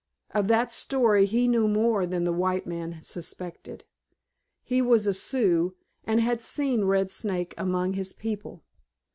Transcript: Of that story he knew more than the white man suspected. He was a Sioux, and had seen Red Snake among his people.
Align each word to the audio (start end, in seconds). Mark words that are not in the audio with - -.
Of 0.33 0.47
that 0.47 0.71
story 0.71 1.27
he 1.27 1.47
knew 1.47 1.67
more 1.67 2.07
than 2.07 2.23
the 2.23 2.33
white 2.33 2.65
man 2.65 3.03
suspected. 3.03 3.85
He 4.63 4.81
was 4.81 5.05
a 5.05 5.13
Sioux, 5.13 5.75
and 6.05 6.19
had 6.19 6.41
seen 6.41 6.85
Red 6.85 7.11
Snake 7.11 7.53
among 7.55 7.93
his 7.93 8.11
people. 8.11 8.63